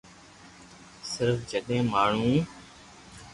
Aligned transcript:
صرف 1.11 1.37
جڏهن 1.51 1.87
ماڻهو 1.93 2.33